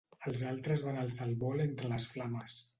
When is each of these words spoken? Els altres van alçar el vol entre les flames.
Els 0.29 0.39
altres 0.51 0.81
van 0.87 0.97
alçar 1.03 1.27
el 1.33 1.37
vol 1.45 1.63
entre 1.69 1.95
les 1.95 2.11
flames. 2.17 2.61